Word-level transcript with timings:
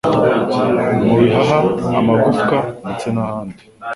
mu 1.05 1.13
bihaha 1.21 1.59
amagufwa 1.99 2.57
ndetse 2.81 3.07
nahandi 3.15 3.61